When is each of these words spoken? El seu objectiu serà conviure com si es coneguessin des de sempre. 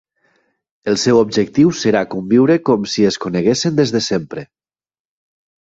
El 0.93 0.97
seu 1.01 1.19
objectiu 1.23 1.73
serà 1.81 2.01
conviure 2.15 2.57
com 2.71 2.89
si 2.95 3.05
es 3.13 3.21
coneguessin 3.27 3.79
des 3.81 3.95
de 3.97 4.03
sempre. 4.11 4.49